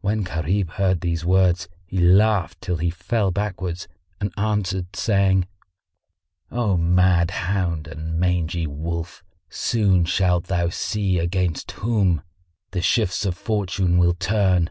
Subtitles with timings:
[0.00, 3.86] When Gharib heard these words he laughed till he fell backwards
[4.20, 5.46] and answered, saying,
[6.50, 12.22] "O mad hound and mangy wolf, soon shalt thou see against whom
[12.72, 14.70] the shifts of Fortune will turn!"